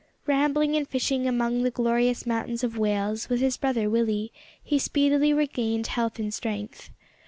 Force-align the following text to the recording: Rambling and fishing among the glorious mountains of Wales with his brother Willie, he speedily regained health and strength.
Rambling 0.25 0.75
and 0.75 0.87
fishing 0.89 1.27
among 1.27 1.61
the 1.61 1.69
glorious 1.69 2.25
mountains 2.25 2.63
of 2.63 2.75
Wales 2.75 3.29
with 3.29 3.39
his 3.39 3.55
brother 3.55 3.87
Willie, 3.87 4.31
he 4.63 4.79
speedily 4.79 5.31
regained 5.31 5.85
health 5.85 6.17
and 6.17 6.33
strength. 6.33 6.89